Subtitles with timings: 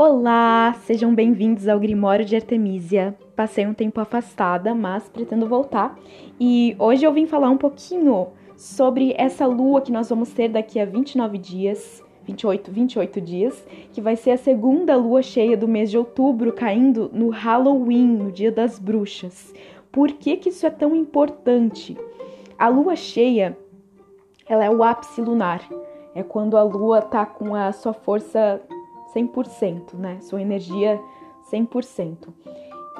[0.00, 3.18] Olá, sejam bem-vindos ao Grimório de Artemisia.
[3.34, 5.98] Passei um tempo afastada, mas pretendo voltar.
[6.38, 10.78] E hoje eu vim falar um pouquinho sobre essa lua que nós vamos ter daqui
[10.78, 15.90] a 29 dias, 28, 28 dias, que vai ser a segunda lua cheia do mês
[15.90, 19.52] de outubro, caindo no Halloween, no Dia das Bruxas.
[19.90, 21.98] Por que, que isso é tão importante?
[22.56, 23.58] A lua cheia,
[24.48, 25.68] ela é o ápice lunar.
[26.14, 28.62] É quando a lua tá com a sua força
[29.14, 30.18] 100%, né?
[30.20, 31.00] Sua energia
[31.50, 32.28] 100%.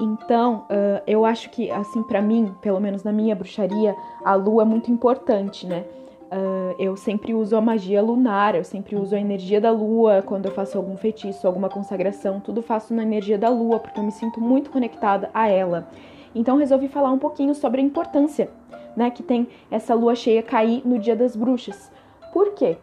[0.01, 4.63] Então, uh, eu acho que, assim, para mim, pelo menos na minha bruxaria, a lua
[4.63, 5.85] é muito importante, né?
[6.31, 10.47] Uh, eu sempre uso a magia lunar, eu sempre uso a energia da lua quando
[10.47, 14.13] eu faço algum feitiço, alguma consagração, tudo faço na energia da lua, porque eu me
[14.13, 15.89] sinto muito conectada a ela.
[16.35, 18.51] Então, resolvi falar um pouquinho sobre a importância,
[18.95, 21.91] né, que tem essa lua cheia cair no Dia das Bruxas.
[22.33, 22.77] Por quê?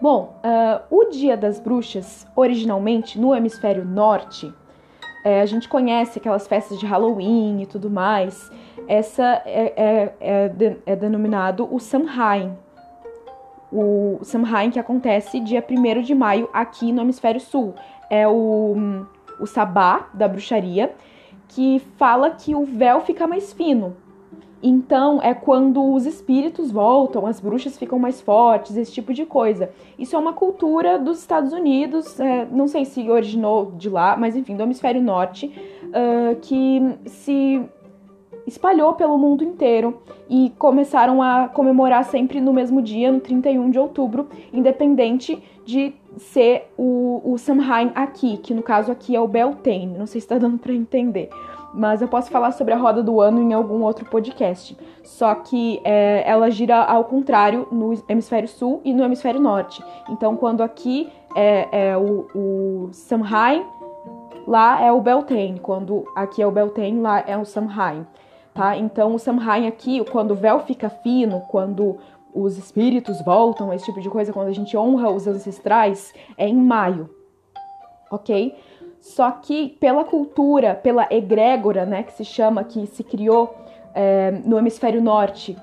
[0.00, 4.52] Bom, uh, o Dia das Bruxas, originalmente no hemisfério norte,
[5.24, 8.52] é, a gente conhece aquelas festas de Halloween e tudo mais.
[8.86, 12.52] Essa é, é, é, de, é denominado o Samhain.
[13.72, 17.74] O Samhain que acontece dia 1 de maio aqui no hemisfério sul.
[18.10, 18.76] É o,
[19.40, 20.94] o sabá da bruxaria,
[21.48, 23.96] que fala que o véu fica mais fino.
[24.62, 29.70] Então é quando os espíritos voltam, as bruxas ficam mais fortes, esse tipo de coisa.
[29.98, 34.34] Isso é uma cultura dos Estados Unidos, é, não sei se originou de lá, mas
[34.36, 35.46] enfim, do hemisfério norte,
[35.88, 37.62] uh, que se
[38.46, 43.78] espalhou pelo mundo inteiro e começaram a comemorar sempre no mesmo dia, no 31 de
[43.78, 49.98] outubro, independente de ser o, o Samhain aqui, que no caso aqui é o Beltane,
[49.98, 51.30] não sei se está dando para entender
[51.74, 54.76] mas eu posso falar sobre a roda do ano em algum outro podcast.
[55.02, 59.84] Só que é, ela gira ao contrário no hemisfério sul e no hemisfério norte.
[60.08, 63.64] Então, quando aqui é, é o, o Samhain,
[64.46, 65.58] lá é o Beltane.
[65.58, 68.06] Quando aqui é o Beltane, lá é o Samhain.
[68.54, 68.76] Tá?
[68.76, 71.98] Então, o Samhain aqui, quando o véu fica fino, quando
[72.32, 76.56] os espíritos voltam, esse tipo de coisa, quando a gente honra os ancestrais, é em
[76.56, 77.10] maio.
[78.10, 78.54] Ok?
[79.04, 83.54] Só que pela cultura, pela egrégora, né, que se chama, que se criou
[83.94, 85.54] é, no hemisfério norte,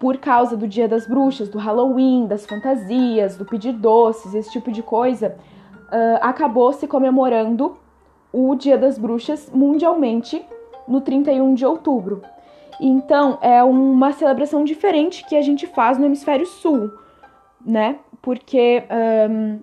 [0.00, 4.72] por causa do Dia das Bruxas, do Halloween, das fantasias, do pedir doces, esse tipo
[4.72, 5.36] de coisa,
[5.92, 7.76] uh, acabou se comemorando
[8.32, 10.42] o Dia das Bruxas mundialmente
[10.88, 12.22] no 31 de outubro.
[12.80, 16.90] Então é uma celebração diferente que a gente faz no hemisfério sul,
[17.64, 17.98] né?
[18.22, 18.84] Porque
[19.30, 19.60] um,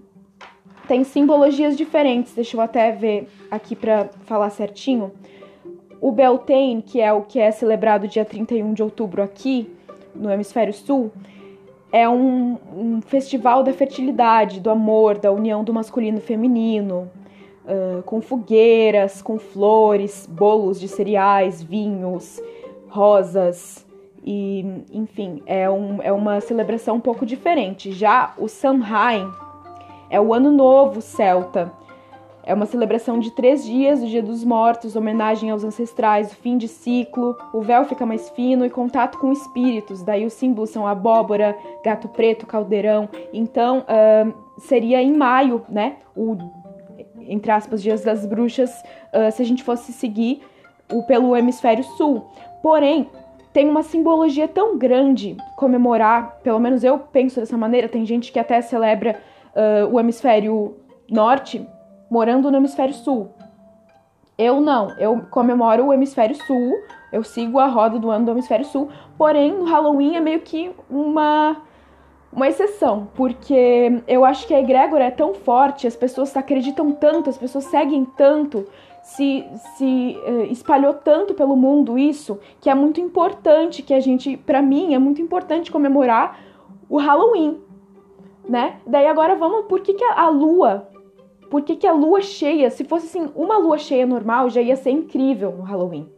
[0.88, 2.34] tem simbologias diferentes.
[2.34, 5.12] Deixa eu até ver aqui para falar certinho.
[6.02, 9.70] O Beltane, que é o que é celebrado dia 31 de outubro aqui
[10.14, 11.12] no hemisfério sul,
[11.92, 17.10] é um, um festival da fertilidade, do amor, da união do masculino e feminino,
[17.66, 22.42] uh, com fogueiras, com flores, bolos de cereais, vinhos,
[22.90, 23.86] rosas
[24.26, 27.92] e, enfim, é, um, é uma celebração um pouco diferente.
[27.92, 29.30] Já o Samhain,
[30.14, 31.74] é o Ano Novo Celta.
[32.46, 36.56] É uma celebração de três dias, o Dia dos Mortos, homenagem aos ancestrais, o fim
[36.56, 40.04] de ciclo, o véu fica mais fino e contato com espíritos.
[40.04, 43.10] Daí os símbolos são abóbora, gato preto, caldeirão.
[43.34, 45.96] Então, uh, seria em maio, né?
[46.16, 46.38] O,
[47.22, 48.70] entre aspas, Dias das Bruxas,
[49.12, 50.44] uh, se a gente fosse seguir
[50.92, 52.28] o, pelo hemisfério sul.
[52.62, 53.10] Porém,
[53.52, 58.38] tem uma simbologia tão grande comemorar, pelo menos eu penso dessa maneira, tem gente que
[58.38, 59.20] até celebra
[59.56, 60.78] uh, o hemisfério
[61.10, 61.68] norte
[62.10, 63.32] morando no hemisfério sul.
[64.38, 66.74] Eu não, eu comemoro o hemisfério sul,
[67.12, 70.72] eu sigo a roda do ano do hemisfério sul, porém no Halloween é meio que
[70.90, 71.58] uma
[72.36, 77.30] uma exceção, porque eu acho que a egrégora é tão forte, as pessoas acreditam tanto,
[77.30, 78.66] as pessoas seguem tanto,
[79.04, 79.46] se,
[79.78, 84.62] se uh, espalhou tanto pelo mundo isso, que é muito importante que a gente, para
[84.62, 86.40] mim, é muito importante comemorar
[86.90, 87.60] o Halloween,
[88.48, 88.78] né?
[88.86, 90.90] Daí agora vamos, por que, que a, lua,
[91.50, 94.76] por que, que a lua cheia, se fosse assim, uma lua cheia normal, já ia
[94.76, 96.10] ser incrível no Halloween,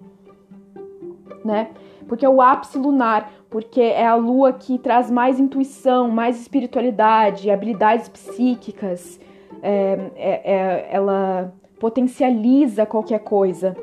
[1.44, 1.70] né?
[2.08, 7.50] Porque é o ápice lunar, porque é a lua que traz mais intuição, mais espiritualidade,
[7.50, 9.20] habilidades psíquicas,
[9.62, 13.76] é, é, é, ela potencializa qualquer coisa,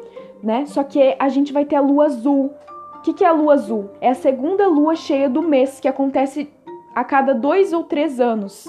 [0.42, 0.66] né?
[0.66, 2.52] Só que a gente vai ter a lua azul.
[2.96, 3.90] O que, que é a lua azul?
[4.00, 6.48] É a segunda lua cheia do mês que acontece
[6.94, 8.66] a cada dois ou três anos.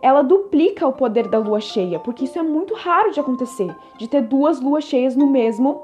[0.00, 4.06] Ela duplica o poder da lua cheia, porque isso é muito raro de acontecer, de
[4.06, 5.80] ter duas luas cheias no mesmo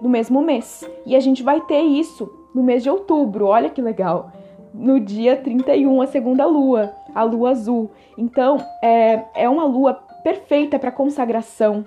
[0.00, 0.88] no mesmo mês.
[1.04, 3.46] E a gente vai ter isso no mês de outubro.
[3.46, 4.32] Olha que legal.
[4.72, 7.90] No dia 31, a segunda lua, a lua azul.
[8.16, 11.86] Então, é, é uma lua perfeita para consagração,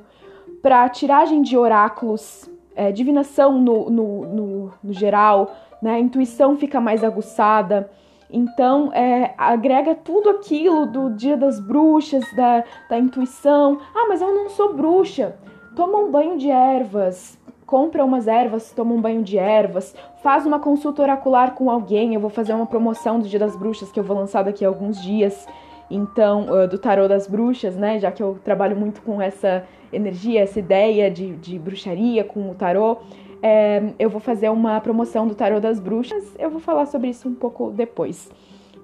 [0.61, 5.51] para tiragem de oráculos, é, divinação no, no, no, no geral,
[5.81, 5.95] né?
[5.95, 7.89] A intuição fica mais aguçada.
[8.31, 13.79] Então, é, agrega tudo aquilo do dia das bruxas, da, da intuição.
[13.93, 15.35] Ah, mas eu não sou bruxa.
[15.75, 20.59] Toma um banho de ervas, compra umas ervas, toma um banho de ervas, faz uma
[20.59, 22.13] consulta oracular com alguém.
[22.13, 24.67] Eu vou fazer uma promoção do Dia das Bruxas que eu vou lançar daqui a
[24.67, 25.45] alguns dias.
[25.89, 27.99] Então, uh, do tarô das bruxas, né?
[27.99, 32.55] Já que eu trabalho muito com essa energia, essa ideia de, de bruxaria com o
[32.55, 32.99] tarô.
[33.41, 37.27] É, eu vou fazer uma promoção do Tarô das Bruxas, eu vou falar sobre isso
[37.27, 38.29] um pouco depois.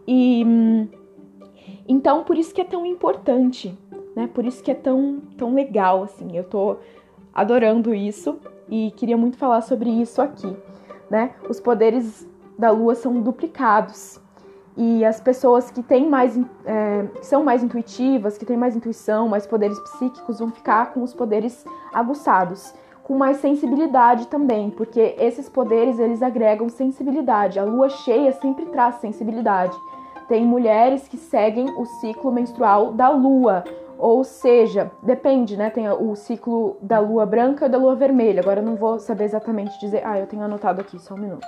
[0.08, 0.44] E
[1.88, 3.78] então por isso que é tão importante,
[4.16, 4.28] né?
[4.34, 6.36] Por isso que é tão, tão legal, assim.
[6.36, 6.78] Eu tô
[7.34, 10.56] adorando isso e queria muito falar sobre isso aqui,
[11.10, 11.36] né?
[11.48, 12.28] Os poderes
[12.58, 14.20] da Lua são duplicados
[14.76, 19.28] e as pessoas que têm mais, é, que são mais intuitivas, que têm mais intuição,
[19.28, 21.64] mais poderes psíquicos, vão ficar com os poderes
[21.94, 22.74] aguçados
[23.08, 27.58] com mais sensibilidade também, porque esses poderes eles agregam sensibilidade.
[27.58, 29.74] A lua cheia sempre traz sensibilidade.
[30.28, 33.64] Tem mulheres que seguem o ciclo menstrual da lua,
[33.98, 35.70] ou seja, depende, né?
[35.70, 38.42] Tem o ciclo da lua branca e da lua vermelha.
[38.42, 40.06] Agora eu não vou saber exatamente dizer.
[40.06, 41.48] Ah, eu tenho anotado aqui, só um minuto.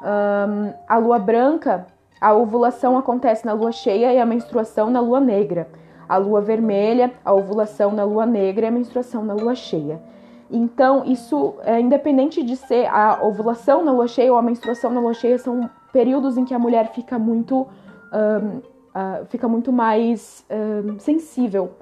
[0.00, 1.88] Um, a lua branca,
[2.20, 5.66] a ovulação acontece na lua cheia e a menstruação na lua negra.
[6.08, 10.00] A lua vermelha, a ovulação na lua negra e a menstruação na lua cheia.
[10.50, 15.00] Então, isso é independente de ser a ovulação na lua cheia ou a menstruação na
[15.00, 17.66] lua cheia, são períodos em que a mulher fica muito,
[18.12, 21.72] um, uh, fica muito mais um, sensível,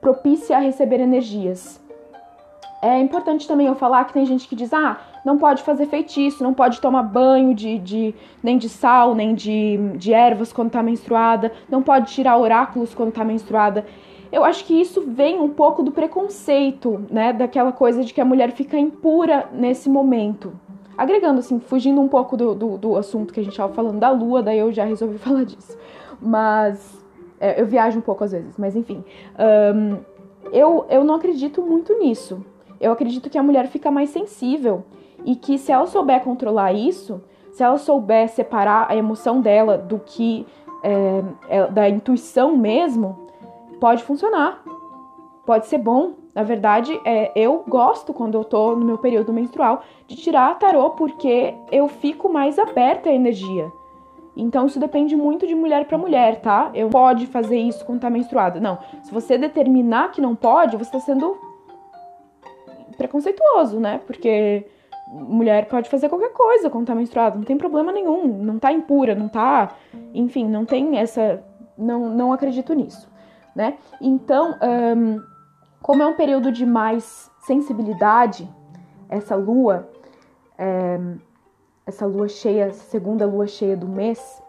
[0.00, 1.82] propícia a receber energias.
[2.80, 6.42] É importante também eu falar que tem gente que diz: ah, não pode fazer feitiço,
[6.42, 10.82] não pode tomar banho de, de nem de sal, nem de, de ervas quando tá
[10.82, 13.86] menstruada, não pode tirar oráculos quando tá menstruada.
[14.34, 17.32] Eu acho que isso vem um pouco do preconceito, né?
[17.32, 20.52] Daquela coisa de que a mulher fica impura nesse momento.
[20.98, 24.10] Agregando, assim, fugindo um pouco do, do, do assunto que a gente estava falando da
[24.10, 25.78] lua, daí eu já resolvi falar disso.
[26.20, 27.00] Mas.
[27.38, 29.04] É, eu viajo um pouco às vezes, mas enfim.
[29.38, 29.98] Um,
[30.52, 32.44] eu, eu não acredito muito nisso.
[32.80, 34.82] Eu acredito que a mulher fica mais sensível
[35.24, 37.22] e que se ela souber controlar isso,
[37.52, 40.44] se ela souber separar a emoção dela do que
[40.82, 43.23] é, é, da intuição mesmo,
[43.80, 44.62] pode funcionar.
[45.46, 46.14] Pode ser bom.
[46.34, 50.90] Na verdade, é, eu gosto quando eu tô no meu período menstrual de tirar tarô
[50.90, 53.70] porque eu fico mais aberta à energia.
[54.36, 56.70] Então isso depende muito de mulher para mulher, tá?
[56.74, 58.58] Eu pode fazer isso quando tá menstruada.
[58.58, 58.78] Não.
[59.02, 61.36] Se você determinar que não pode, você tá sendo
[62.96, 64.00] preconceituoso, né?
[64.04, 64.66] Porque
[65.06, 69.14] mulher pode fazer qualquer coisa quando tá menstruada, não tem problema nenhum, não tá impura,
[69.14, 69.76] não tá,
[70.12, 71.44] enfim, não tem essa,
[71.76, 73.13] não, não acredito nisso
[73.54, 73.78] né?
[74.00, 74.58] Então,
[74.96, 75.22] um,
[75.80, 78.48] como é um período de mais sensibilidade,
[79.08, 79.88] essa lua,
[80.58, 80.98] é,
[81.86, 84.42] essa lua cheia, segunda lua cheia do mês,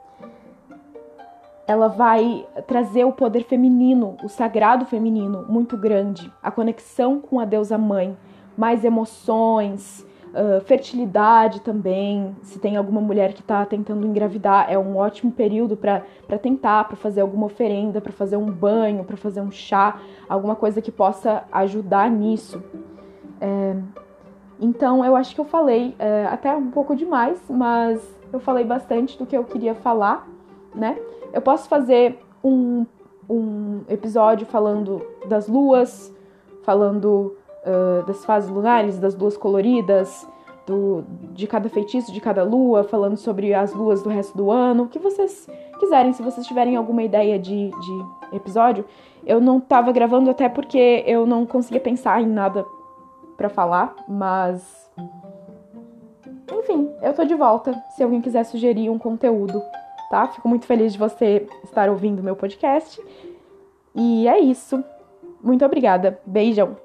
[1.68, 7.46] ela vai trazer o poder feminino, o sagrado feminino muito grande, a conexão com a
[7.46, 8.16] deusa mãe,
[8.56, 10.05] mais emoções,
[10.36, 15.78] Uh, fertilidade também, se tem alguma mulher que está tentando engravidar, é um ótimo período
[15.78, 16.04] para
[16.42, 20.82] tentar, para fazer alguma oferenda, para fazer um banho, para fazer um chá, alguma coisa
[20.82, 22.62] que possa ajudar nisso.
[23.40, 23.78] É,
[24.60, 28.02] então eu acho que eu falei é, até um pouco demais, mas
[28.34, 30.28] eu falei bastante do que eu queria falar,
[30.74, 30.98] né?
[31.32, 32.86] Eu posso fazer um,
[33.30, 36.14] um episódio falando das luas,
[36.64, 37.38] falando
[38.06, 40.28] das fases lunares, das luas coloridas,
[40.66, 41.04] do,
[41.34, 44.88] de cada feitiço, de cada lua, falando sobre as luas do resto do ano, o
[44.88, 45.48] que vocês
[45.80, 48.86] quiserem, se vocês tiverem alguma ideia de, de episódio.
[49.26, 52.66] Eu não tava gravando até porque eu não conseguia pensar em nada
[53.38, 54.90] para falar, mas.
[56.52, 59.62] Enfim, eu tô de volta se alguém quiser sugerir um conteúdo,
[60.10, 60.28] tá?
[60.28, 63.00] Fico muito feliz de você estar ouvindo meu podcast.
[63.94, 64.84] E é isso.
[65.44, 66.20] Muito obrigada.
[66.26, 66.85] Beijão.